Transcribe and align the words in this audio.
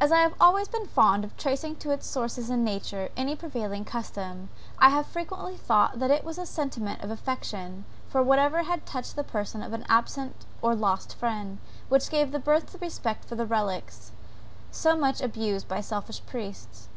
As 0.00 0.10
I 0.12 0.20
have 0.20 0.32
always 0.40 0.66
been 0.66 0.86
fond 0.86 1.24
of 1.24 1.36
tracing 1.36 1.76
to 1.76 1.90
its 1.90 2.06
source 2.06 2.38
in 2.38 2.64
nature 2.64 3.10
any 3.18 3.36
prevailing 3.36 3.84
custom, 3.84 4.48
I 4.78 4.88
have 4.88 5.04
frequently 5.06 5.58
thought 5.58 5.98
that 5.98 6.10
it 6.10 6.24
was 6.24 6.38
a 6.38 6.46
sentiment 6.46 7.02
of 7.02 7.10
affection 7.10 7.84
for 8.08 8.22
whatever 8.22 8.62
had 8.62 8.86
touched 8.86 9.14
the 9.14 9.22
person 9.24 9.62
of 9.62 9.74
an 9.74 9.84
absent 9.86 10.46
or 10.62 10.74
lost 10.74 11.14
friend, 11.16 11.58
which 11.90 12.08
gave 12.08 12.32
birth 12.42 12.64
to 12.72 12.78
that 12.78 12.80
respect 12.80 13.26
for 13.26 13.34
relics, 13.44 14.10
so 14.70 14.96
much 14.96 15.20
abused 15.20 15.68
by 15.68 15.82
selfish 15.82 16.24
priests. 16.24 16.88